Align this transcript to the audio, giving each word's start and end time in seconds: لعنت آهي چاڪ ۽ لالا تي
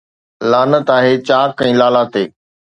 لعنت 0.51 0.87
آهي 0.97 1.13
چاڪ 1.29 1.63
۽ 1.69 1.71
لالا 1.83 2.03
تي 2.13 2.23